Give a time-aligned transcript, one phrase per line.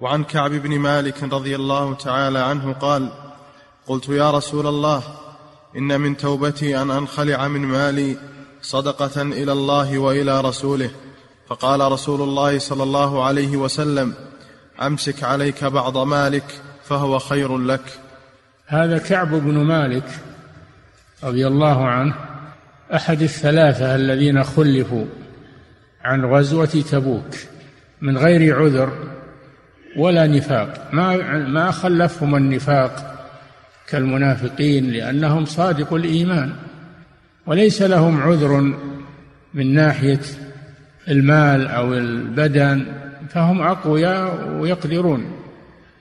[0.00, 3.08] وعن كعب بن مالك رضي الله تعالى عنه قال
[3.86, 5.02] قلت يا رسول الله
[5.76, 8.16] إن من توبتي أن أنخلع من مالي
[8.62, 10.90] صدقة إلى الله وإلى رسوله.
[11.48, 14.14] فقال رسول الله صلى الله عليه وسلم
[14.82, 18.00] أمسك عليك بعض مالك فهو خير لك.
[18.66, 20.08] هذا كعب بن مالك
[21.24, 22.14] رضي الله عنه
[22.94, 25.04] أحد الثلاثة الذين خلفوا
[26.02, 27.36] عن غزوة تبوك
[28.00, 29.19] من غير عذر
[29.96, 30.88] ولا نفاق.
[30.92, 33.16] ما ما خلفهم النفاق
[33.88, 36.52] كالمنافقين لأنهم صادقوا الإيمان
[37.46, 38.74] وليس لهم عذر
[39.54, 40.20] من ناحية
[41.08, 42.86] المال أو البدن
[43.28, 45.32] فهم أقوياء ويقدرون.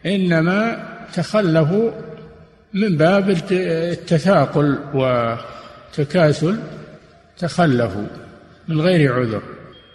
[0.06, 0.84] إنما
[1.14, 1.92] تخلفوا
[2.74, 6.60] من باب التثاقل وتكاسل
[7.38, 8.08] تخلفوا
[8.68, 9.42] من غير عذر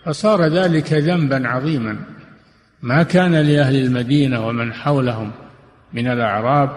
[0.04, 1.96] فصار ذلك ذنبا عظيما.
[2.84, 5.30] ما كان لأهل المدينة ومن حولهم
[5.92, 6.70] من الأعراب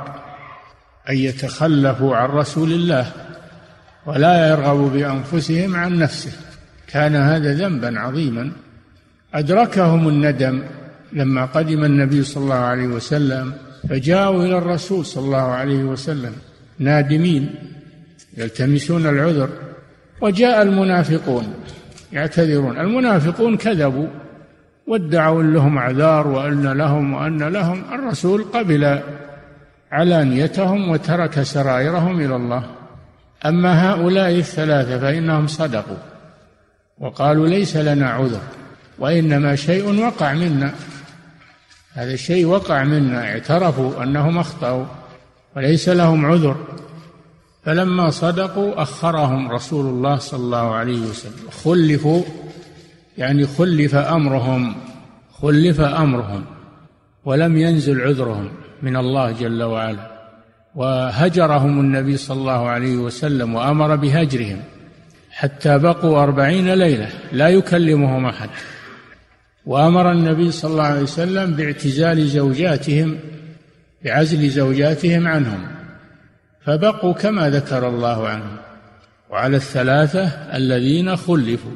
[1.09, 3.11] أن يتخلفوا عن رسول الله
[4.05, 6.31] ولا يرغبوا بأنفسهم عن نفسه.
[6.87, 8.51] كان هذا ذنبا عظيما.
[9.33, 10.63] أدركهم الندم
[11.13, 13.53] لما قدم النبي صلى الله عليه وسلم
[13.89, 16.33] فجاءوا إلى الرسول صلى الله عليه وسلم
[16.79, 17.55] نادمين
[18.37, 19.49] يلتمسون العذر
[20.21, 21.53] وجاء المنافقون
[22.13, 22.79] يعتذرون.
[22.79, 24.07] المنافقون كذبوا.
[24.87, 27.83] وادعوا ان لهم اعذار وأن لهم وأن لهم.
[27.93, 28.99] الرسول قبل
[29.91, 32.63] علانيتهم وترك سرائرهم إلى الله.
[33.45, 35.97] أما هؤلاء الثلاثة فإنهم صدقوا
[36.99, 38.41] وقالوا ليس لنا عذر
[38.99, 40.73] وإنما شيء وقع منا.
[41.93, 44.85] هذا الشيء وقع منا اعترفوا أنهم أخطأوا
[45.55, 46.55] وليس لهم عذر.
[47.65, 52.23] فلما صدقوا أخرهم رسول الله صلى الله عليه وسلم خلفوا
[53.17, 54.75] يعني خلف أمرهم
[55.41, 56.45] خلف أمرهم
[57.25, 58.49] ولم ينزل عذرهم
[58.81, 60.17] من الله جل وعلا.
[60.75, 64.59] وهجرهم النبي صلى الله عليه وسلم وأمر بهجرهم
[65.31, 68.49] حتى بقوا أربعين ليلة لا يكلمهم أحد.
[69.65, 73.19] وأمر النبي صلى الله عليه وسلم باعتزال زوجاتهم
[74.03, 75.67] بعزل زوجاتهم عنهم.
[76.65, 78.57] فبقوا كما ذكر الله عنهم.
[79.29, 80.25] وعلى الثلاثة
[80.55, 81.71] الذين خلفوا.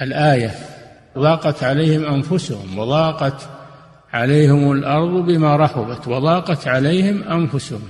[0.00, 0.50] الآية
[1.18, 3.48] ضاقت عليهم أنفسهم وضاقت
[4.12, 7.82] عليهم الأرض بما رحبت وضاقت عليهم أنفسهم.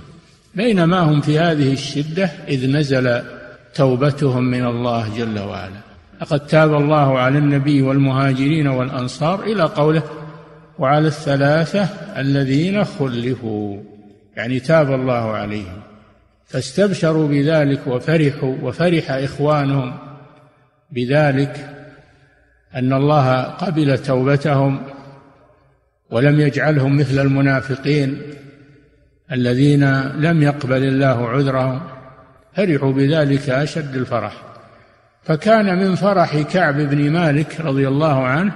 [0.55, 3.23] بينما هم في هذه الشدة إذ نزل
[3.75, 5.81] توبتهم من الله جل وعلا.
[6.21, 10.03] لقد تاب الله على النبي والمهاجرين والأنصار إلى قوله
[10.79, 13.77] وعلى الثلاثة الذين خلفوا.
[14.37, 15.83] يعني تاب الله عليهم.
[16.47, 19.95] فاستبشروا بذلك وفرحوا وفرح إخوانهم
[20.91, 21.82] بذلك
[22.75, 24.83] أن الله قبل توبتهم
[26.11, 28.23] ولم يجعلهم مثل المنافقين
[29.33, 31.81] الذين لم يقبل الله عذرهم
[32.57, 34.43] فرحوا بذلك أشد الفرح.
[35.23, 38.53] فكان من فرح كعب بن مالك رضي الله عنه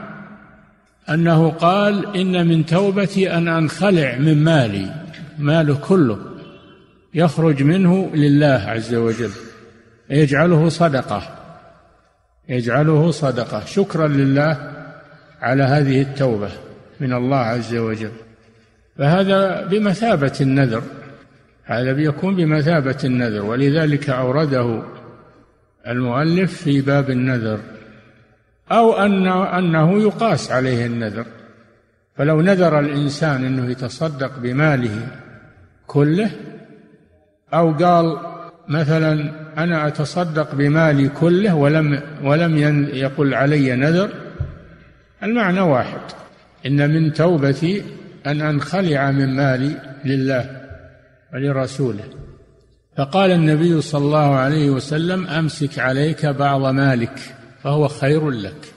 [1.11, 4.95] أنه قال إن من توبتي أن أنخلع من مالي
[5.39, 6.19] ماله كله
[7.15, 9.31] يخرج منه لله عز وجل
[10.11, 11.23] يجعله صدقة.
[12.49, 13.65] يجعله صدقة.
[13.65, 14.73] شكرا لله
[15.41, 16.51] على هذه التوبة
[17.01, 18.13] من الله عز وجل.
[18.99, 20.83] فهذا بمثابة النذر.
[21.65, 24.83] هذا بيكون بمثابة النذر ولذلك أورده
[25.87, 27.61] المؤلف في باب النذر.
[28.73, 31.27] أو أن أنه يقاس عليه النذر.
[32.17, 35.09] فلو نذر الإنسان أنه يتصدق بماله
[35.87, 36.31] كله
[37.55, 38.36] أو قال
[38.69, 42.59] مثلا أنا أتصدق بمالي كله ولم ولم
[42.95, 44.11] يقل علي نذر.
[45.23, 46.01] المعنى واحد.
[46.67, 47.83] إن من توبتي
[48.27, 50.61] أن أنخلع من مالي لله
[51.35, 52.05] ولرسوله.
[52.97, 57.19] فقال النبي صلى الله عليه وسلم أمسك عليك بعض مالك
[57.63, 58.73] فهو خير لك.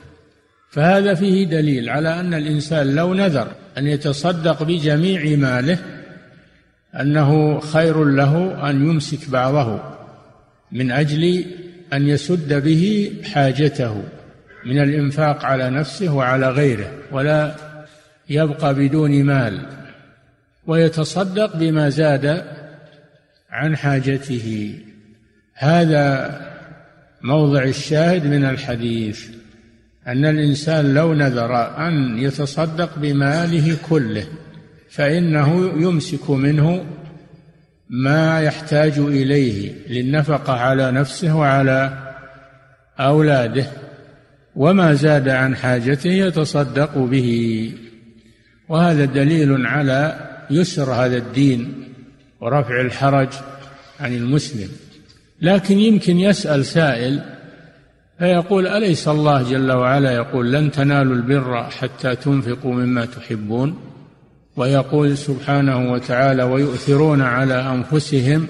[0.69, 5.79] فهذا فيه دليل على أن الإنسان لو نذر أن يتصدق بجميع ماله
[6.95, 9.79] أنه خير له أن يمسك بعضه
[10.71, 11.45] من أجل
[11.93, 14.03] أن يسد به حاجته
[14.65, 17.55] من الإنفاق على نفسه وعلى غيره ولا
[18.29, 19.65] يبقى بدون مال
[20.67, 22.43] ويتصدق بما زاد
[23.49, 24.79] عن حاجته.
[25.53, 26.39] هذا
[27.21, 29.27] موضع الشاهد من الحديث
[30.07, 34.25] أن الإنسان لو نذر أن يتصدق بماله كله
[34.89, 36.85] فإنه يمسك منه
[37.89, 42.11] ما يحتاج إليه للنفقة على نفسه وعلى
[42.99, 43.65] أولاده
[44.55, 47.71] وما زاد عن حاجته يتصدق به.
[48.69, 51.83] وهذا دليل على يسر هذا الدين
[52.41, 53.29] ورفع الحرج
[53.99, 54.69] عن المسلم.
[55.41, 57.21] لكن يمكن يسأل سائل
[58.19, 63.88] فيقول أليس الله جل وعلا يقول لن تنالوا البر حتى تنفقوا مما تحبون؟
[64.59, 68.47] ويقول سبحانه وتعالى ويؤثرون على أنفسهم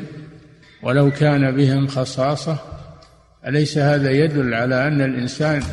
[0.83, 2.57] ولو كان بهم خصاصة.
[3.47, 5.63] أليس هذا يدل على أن الإنسان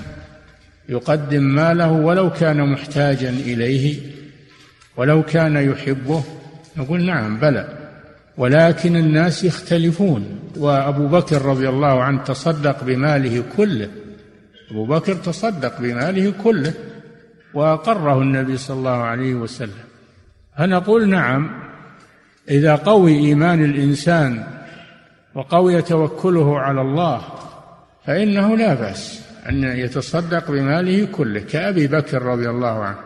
[0.88, 4.00] يقدم ماله ولو كان محتاجا إليه
[4.96, 6.24] ولو كان يحبه؟
[6.76, 7.68] نقول نعم بلى.
[8.36, 10.38] ولكن الناس يختلفون.
[10.56, 13.88] وأبو بكر رضي الله عنه تصدق بماله كله.
[14.70, 16.72] أبو بكر تصدق بماله كله.
[17.54, 19.86] وأقره النبي صلى الله عليه وسلم.
[20.58, 21.50] فنقول نعم؟
[22.50, 24.44] إذا قوي إيمان الإنسان
[25.34, 27.22] وقوي توكله على الله
[28.06, 32.98] فإنه لا بأس أن يتصدق بماله كله كأبي بكر رضي الله عنه.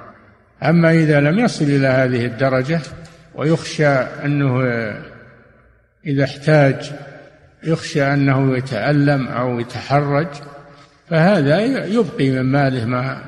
[0.62, 2.80] أما إذا لم يصل إلى هذه الدرجة
[3.34, 4.62] ويخشى أنه
[6.06, 6.92] إذا احتاج
[7.64, 10.26] يخشى أنه يتألم أو يتحرج
[11.10, 13.22] فهذا يبقي من ماله ما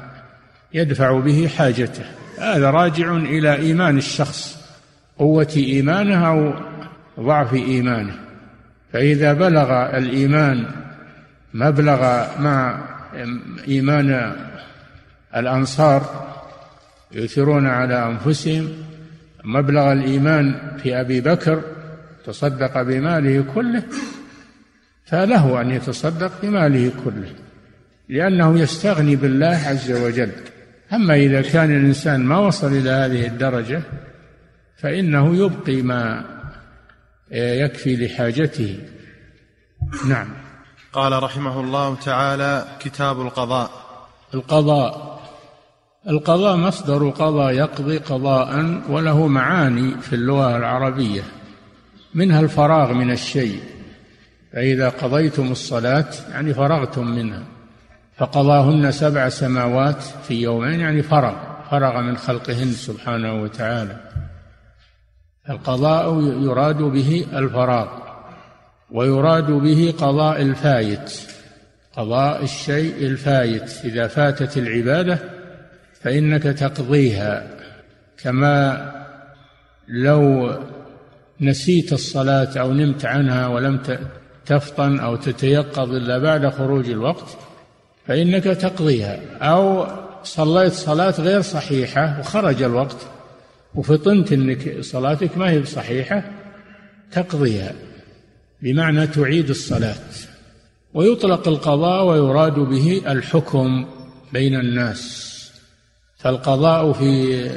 [0.74, 2.04] يدفع به حاجته.
[2.42, 4.58] هذا راجع إلى إيمان الشخص
[5.18, 6.54] قوة إيمانه أو
[7.20, 8.14] ضعف إيمانه.
[8.92, 10.66] فإذا بلغ الإيمان
[11.54, 12.00] مبلغ
[12.40, 12.84] مع
[13.68, 14.36] إيمان
[15.36, 16.28] الأنصار
[17.12, 18.68] يؤثرون على أنفسهم
[19.44, 21.62] مبلغ الإيمان في أبي بكر
[22.26, 23.82] تصدق بماله كله
[25.04, 27.30] فله أن يتصدق بماله كله
[28.08, 30.32] لأنه يستغني بالله عز وجل.
[30.92, 33.82] أما إذا كان الإنسان ما وصل إلى هذه الدرجة
[34.76, 36.24] فإنه يبقي ما
[37.32, 38.78] يكفي لحاجته.
[40.08, 40.28] نعم.
[40.92, 43.70] قال رحمه الله تعالى كتاب القضاء.
[44.34, 45.22] القضاء.
[46.08, 51.22] القضاء مصدر قضى يقضي قضاء وله معاني في اللغة العربية.
[52.14, 53.60] منها الفراغ من الشيء.
[54.52, 57.42] فإذا قضيتم الصلاة يعني فرغتم منها.
[58.16, 61.34] فقضاهن سبع سماوات في يومين يعني فرغ
[61.70, 63.96] فرغ من خلقهن سبحانه وتعالى.
[65.50, 67.88] القضاء يراد به الفراغ
[68.90, 71.20] ويراد به قضاء الفايت
[71.96, 73.84] قضاء الشيء الفايت.
[73.84, 75.18] إذا فاتت العبادة
[76.00, 77.46] فإنك تقضيها.
[78.22, 78.92] كما
[79.88, 80.52] لو
[81.40, 83.80] نسيت الصلاة أو نمت عنها ولم
[84.46, 87.36] تفطن أو تتيقظ إلا بعد خروج الوقت
[88.06, 89.20] فإنك تقضيها.
[89.40, 89.86] أو
[90.24, 92.96] صليت صلاة غير صحيحة وخرج الوقت
[93.74, 96.22] وفطنت إنك صلاتك ما هي بصحيحة
[97.12, 97.72] تقضيها.
[98.62, 99.94] بمعنى تعيد الصلاة.
[100.94, 103.86] ويطلق القضاء ويراد به الحكم
[104.32, 105.28] بين الناس.
[106.16, 107.50] فالقضاء في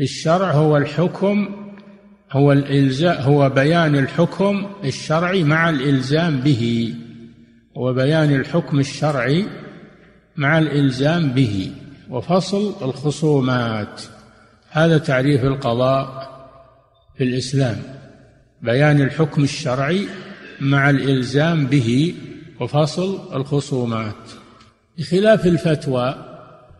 [0.00, 1.48] الشرع هو الحكم
[2.32, 6.94] هو الإلزاء هو بيان الحكم الشرعي مع الإلزام به.
[7.74, 9.46] وبيان الحكم الشرعي
[10.36, 11.72] مع الإلزام به
[12.10, 14.02] وفصل الخصومات.
[14.70, 16.30] هذا تعريف القضاء
[17.18, 17.82] في الإسلام.
[18.62, 20.06] بيان الحكم الشرعي
[20.60, 22.14] مع الإلزام به
[22.60, 24.14] وفصل الخصومات.
[24.98, 26.14] بخلاف الفتوى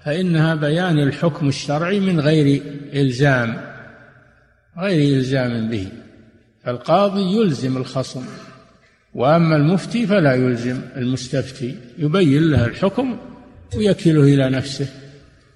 [0.04, 2.62] فإنها بيان الحكم الشرعي من غير
[2.94, 3.60] إلزام
[4.78, 5.88] غير إلزام به.
[6.64, 8.24] فالقاضي يلزم الخصم.
[9.14, 13.16] وأما المفتي فلا يلزم المستفتي يبين له الحكم
[13.76, 14.86] ويكله إلى نفسه.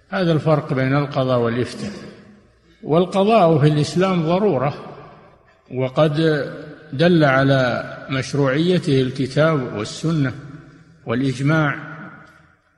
[0.08, 1.90] هذا الفرق بين القضاء والإفتاء.
[2.82, 4.74] والقضاء في الإسلام ضرورة
[5.74, 6.44] وقد
[6.92, 10.32] دل على مشروعيته الكتاب والسنة
[11.06, 11.78] والإجماع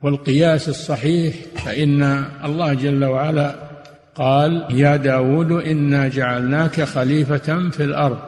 [0.01, 1.35] والقياس الصحيح
[1.65, 3.55] فإن الله جل وعلا
[4.15, 8.19] قال يا داود إنا جعلناك خليفة في الأرض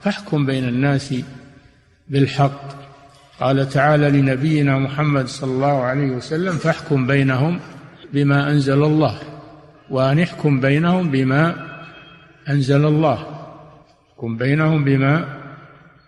[0.00, 1.14] فاحكم بين الناس
[2.10, 2.80] بالحق.
[3.40, 7.60] قال تعالى لنبينا محمد صلى الله عليه وسلم فاحكم بينهم
[8.12, 9.18] بما أنزل الله
[9.90, 11.54] وأن احكم بينهم بما
[12.48, 13.26] أنزل الله.
[14.12, 15.24] احكم بينهم بما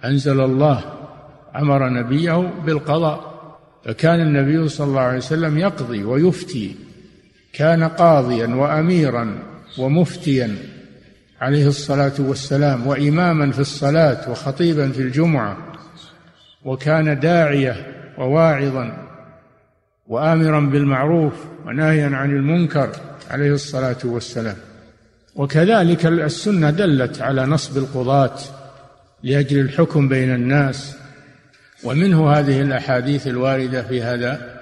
[0.05, 0.85] أنزل الله.
[1.57, 3.33] أمر نبيه بالقضاء.
[3.85, 6.77] فكان النبي صلى الله عليه وسلم يقضي ويفتي.
[7.53, 9.39] كان قاضيا واميرا
[9.79, 10.57] ومفتيا
[11.41, 15.72] عليه الصلاة والسلام واماما في الصلاة وخطيبا في الجمعة.
[16.65, 17.77] وكان داعية
[18.19, 18.97] وواعظا
[20.07, 21.33] وامرا بالمعروف
[21.67, 22.91] وناهيا عن المنكر
[23.31, 24.57] عليه الصلاة والسلام.
[25.35, 28.37] وكذلك السنة دلت على نصب القضاة
[29.23, 30.97] لأجل الحكم بين الناس.
[31.85, 34.61] ومنه هذه الأحاديث الواردة في هذا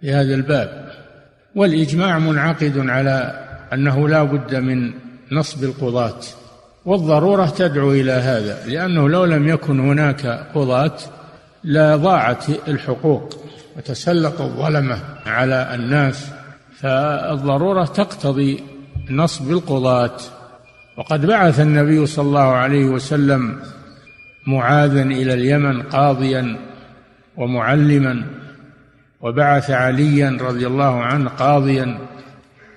[0.00, 0.90] في هذا الباب.
[1.56, 4.92] والإجماع منعقد على أنه لا بد من
[5.32, 6.20] نصب القضاة.
[6.84, 10.96] والضرورة تدعو إلى هذا لأنه لو لم يكن هناك قضاة
[11.64, 13.36] لضاعت الحقوق
[13.76, 16.30] وتسلط الظلمة على الناس
[16.78, 18.64] فالضرورة تقتضي
[19.10, 20.16] نصب القضاة.
[20.98, 23.60] وقد بعث النبي صلى الله عليه وسلم
[24.46, 26.56] معاذا إلى اليمن قاضيا
[27.36, 28.24] ومعلما
[29.20, 31.98] وبعث عليا رضي الله عنه قاضيا.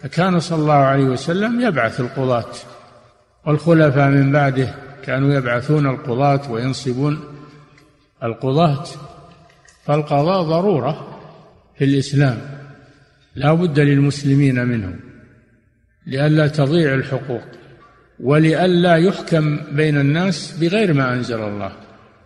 [0.02, 2.52] فكان صلى الله عليه وسلم يبعث القضاة
[3.46, 4.76] والخلفاء من بعده
[5.06, 7.33] كانوا يبعثون القضاة وينصبون.
[8.24, 8.86] القضاة
[9.86, 11.20] فالقضاء ضرورة
[11.78, 12.38] في الإسلام
[13.36, 14.96] لا بد للمسلمين منه
[16.08, 17.44] لئلا تضيع الحقوق
[18.20, 21.72] ولئلا يحكم بين الناس بغير ما أنزل الله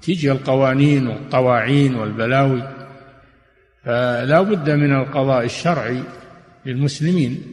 [0.01, 2.63] تيجي القوانين والطواعين والبلاوي
[3.84, 6.04] فلا بد من القضاء الشرعي
[6.66, 7.44] للمسلمين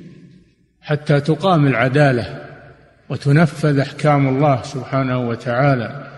[0.82, 2.44] حتى تقام العدالة
[3.08, 6.13] وتنفذ أحكام الله سبحانه وتعالى.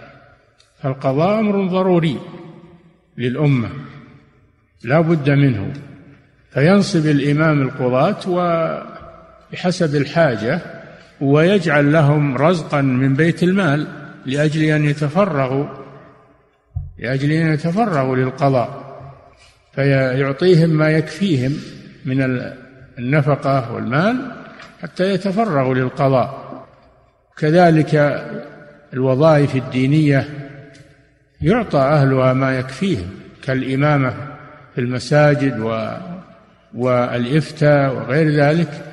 [0.87, 2.19] فالقضاء أمر ضروري
[3.19, 3.69] للأمة
[4.85, 5.73] لا بد منه.
[6.51, 10.61] فينصب الإمام القضاة وبحسب الحاجة
[11.21, 13.87] ويجعل لهم رزقا من بيت المال
[14.27, 15.67] لأجل أن يتفرغوا
[16.99, 18.87] لأجل أن يتفرغوا للقضاء.
[19.75, 21.57] فيعطيهم ما يكفيهم
[22.05, 22.47] من
[22.99, 24.33] النفقة والمال
[24.83, 26.47] حتى يتفرغوا للقضاء.
[27.39, 27.95] كذلك
[28.93, 30.46] الوظائف الدينية
[31.41, 33.11] يعطى أهلها ما يكفيهم
[33.43, 34.15] كالإمامة
[34.75, 35.91] في المساجد و
[36.75, 38.85] والإفتاء وغير ذلك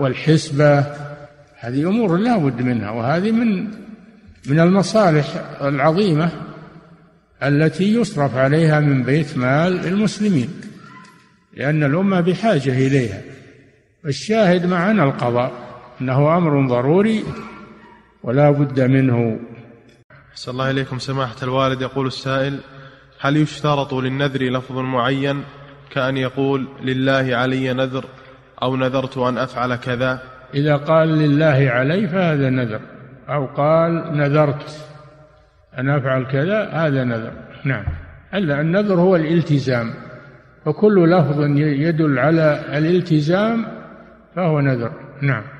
[0.00, 0.78] والحسبة.
[1.58, 3.68] هذه أمور لا بد منها وهذه من
[4.46, 5.26] من المصالح
[5.62, 6.30] العظيمة
[7.42, 10.48] التي يصرف عليها من بيت مال المسلمين
[11.56, 13.20] لأن الأمة بحاجة إليها.
[14.06, 15.52] الشاهد معنا القضاء
[16.00, 17.24] أنه أمر ضروري
[18.22, 19.38] ولا بد منه
[20.30, 20.98] أحسن الله إليكم.
[20.98, 22.58] سماحة الوالد يقول السائل
[23.20, 25.44] هل يشترط للنذر لفظ معين
[25.90, 28.04] كأن يقول لله علي نذر
[28.62, 30.22] أو نذرت أن أفعل كذا؟
[30.54, 32.80] إذا قال لله علي فهذا نذر
[33.28, 34.86] أو قال نذرت
[35.78, 37.32] أن أفعل كذا هذا نذر.
[37.64, 37.84] نعم.
[38.34, 39.94] ألا النذر هو الالتزام
[40.66, 43.66] وكل لفظ يدل على الالتزام
[44.36, 44.92] فهو نذر.
[45.22, 45.59] نعم.